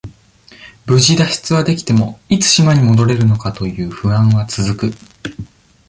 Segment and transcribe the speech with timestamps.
[0.87, 4.95] 無事、脱出はできても、いつ島に戻れるのか、という不安は続く。